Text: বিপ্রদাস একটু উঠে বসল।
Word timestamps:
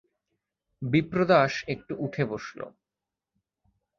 বিপ্রদাস 0.81 1.53
একটু 1.67 1.93
উঠে 1.99 2.23
বসল। 2.25 2.59